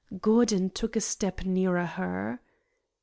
Gordon 0.19 0.71
took 0.71 0.95
a 0.95 0.99
step 0.99 1.45
nearer 1.45 1.85
her. 1.85 2.39